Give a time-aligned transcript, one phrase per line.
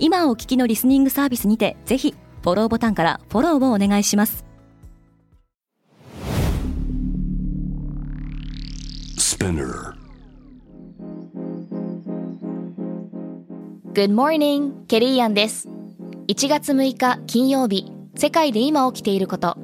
[0.00, 4.44] 今お聞きのリスニングサービスにてぜひフォローボタンからフォローをお願いします。
[13.92, 15.68] Good morning, ケリーアンです
[16.28, 19.56] 1月6日金曜日世界で今起きていること。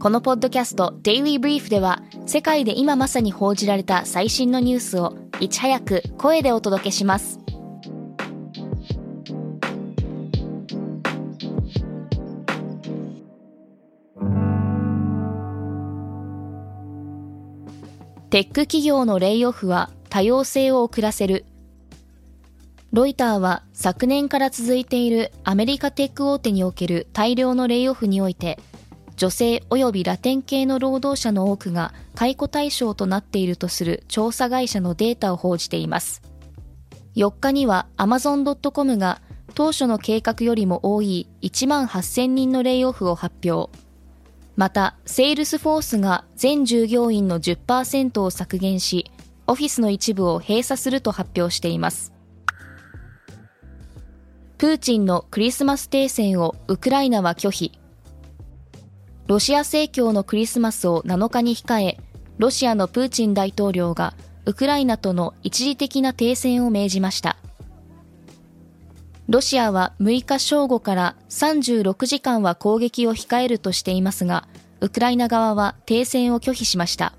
[0.00, 7.39] このポッドキャスト Daily Brief では世界で今まさに報じられた最新のニュースをいち早く声でお届けします
[18.30, 21.44] テック企業のレイオフは多様性を遅らせる。
[22.92, 28.60] ロイターは昨年から続いているアメリカテック大手における大量のレイオフにおいて、
[29.16, 36.22] 女性及びラテン系の労働者の多くが解雇対象となっているとする調査会社のデータを報じています。
[37.16, 39.22] 4日には Amazon.com が
[39.56, 43.76] 当初の計画よりも多い1万8000人のレイオフを発表。
[44.60, 49.10] また、セールスフォースが全従業員の10%を削減し、
[49.46, 52.12] オフィスの一部を閉鎖すると発表しています。
[54.58, 57.72] プーチンのクリスマス停戦をウクライナは拒否。
[59.28, 61.96] ロシア正教のクリスマスを7日に控え、
[62.36, 64.12] ロシアのプーチン大統領が
[64.44, 67.38] ウクライナとの一時的な停戦を命じました。
[69.30, 74.48] ロシアは6日正午から36時間は攻撃を控えるとしていますが、
[74.80, 77.12] ウクライナ側は停戦を拒否しました。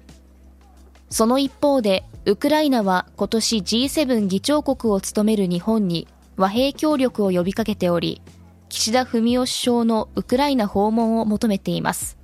[1.09, 6.05] その一方で、ウクライナは今年 G7 議長国を務める日本に
[6.35, 8.21] 和平協力を呼びかけており、
[8.67, 12.17] 岸田文雄首相のウクライナ訪問を求めています。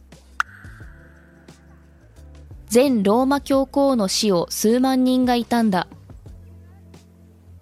[2.74, 5.88] 前ローマ教皇の死を数万人が悼んだ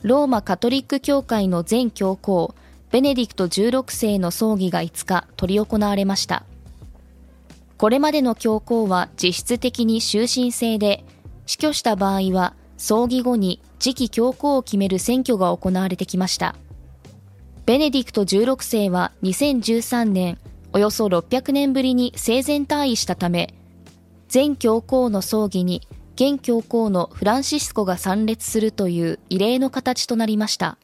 [0.06, 2.54] ローマカトリック教会の前教皇、
[2.92, 6.44] ベネディクト16世の葬儀が5日執り行われました。
[7.78, 11.04] これまでの教皇は実質的に終身制で、
[11.48, 16.54] 死去した場合は葬儀後に次期教皇を決める選挙が行われてきました。
[17.66, 20.38] ベネディクト16世は2013年、
[20.72, 23.56] およそ600年ぶりに生前退位したため、
[24.32, 25.82] 前教皇の葬儀に
[26.16, 30.78] 現教皇のフランシスコが参列するという異例の形となりました。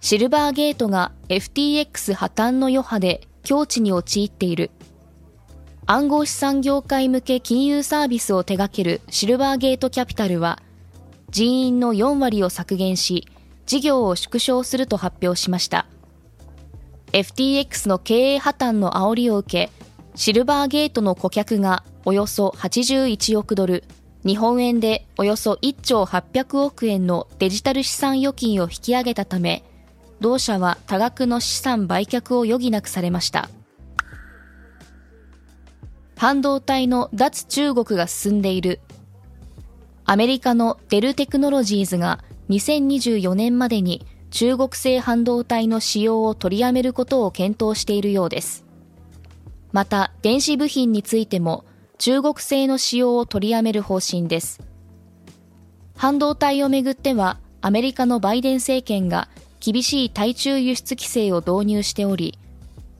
[0.00, 4.70] シルバーゲートが FTX 破綻の余波で境地に陥っている。
[5.86, 10.62] 暗号資産業界向け金融サービスを手掛けるシルバーゲートキャピタルは、
[11.28, 13.28] 人員の4割を削減し、
[13.66, 15.86] 事業を縮小すると発表しました。
[17.12, 19.83] FTX の経営破綻の煽りを受け、
[20.16, 23.82] シルバーゲートの顧客がおよそ81億ドル、
[24.24, 29.64] 日本円でおよそ1兆800億円のデジタル資産預金を引き上げたため、
[30.20, 33.50] 同社は多額の資産売却を余儀なくされました。
[36.16, 38.80] 半導体の脱中国が進んでいる。
[40.04, 48.63] アメリカのデルテクノロジーズが2024年までに中国製半導体の使用を取りやめることを検討しているようです。
[49.74, 51.64] また、電子部品についても
[51.98, 54.60] 中国製の使用を取りやめる方針です。
[55.96, 62.38] 半導体をめぐっては、アメリカのバイデン政権が厳しい対中輸出規制を導入しており、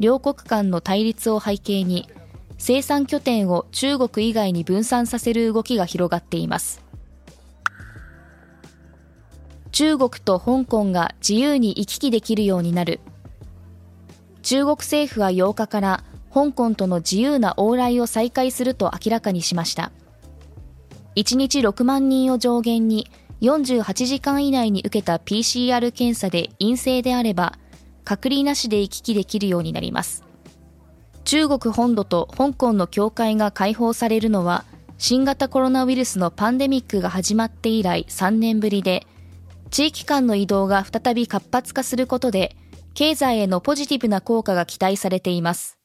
[0.00, 2.08] 両国間の対立を背景に、
[2.58, 6.82] 生産拠点を中国以外に分散させる動きが広がっています。
[9.70, 12.98] 中国と香港が自由に行き来できるようになる。
[14.42, 16.04] 中国政府は8日から
[16.34, 19.92] 香港との自由な往来を再開すると明らかにしました。
[21.14, 23.08] 1日6万人を上限に
[23.40, 27.56] 48時間以内に受けた PCR 検査で陰性であれば、
[28.02, 30.24] 隔離なしで行き来できるようになります。
[31.22, 34.64] 中国本土と香港の境界が開放されるのは、
[34.98, 39.06] 新型コロナウイルスのパンデミックが始まって以来3年ぶりで、
[39.70, 42.56] 地域間の移動が再び活発化することで、
[42.94, 45.78] 経済へのポジティブな効果が期待されています。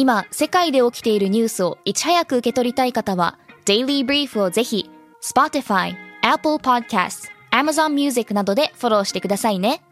[0.00, 4.88] 今、世界で起きているニュースをいち早く受け取りたい方は、Daily Brief をぜひ、
[5.20, 5.92] Spotify、
[6.22, 9.82] Apple Podcasts、Amazon Music などでフォローしてくださいね。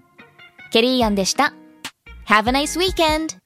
[0.71, 1.53] ケリーアンでした。
[2.29, 3.46] Have a nice weekend!